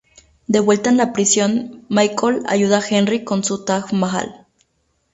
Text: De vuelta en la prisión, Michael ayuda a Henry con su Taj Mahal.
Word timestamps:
De 0.47 0.59
vuelta 0.59 0.89
en 0.89 0.97
la 0.97 1.13
prisión, 1.13 1.85
Michael 1.87 2.41
ayuda 2.47 2.79
a 2.79 2.87
Henry 2.89 3.23
con 3.23 3.43
su 3.43 3.63
Taj 3.65 3.93
Mahal. 3.93 4.47